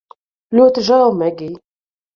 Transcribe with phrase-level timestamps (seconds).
[0.59, 1.57] Ļoti žēl, Megij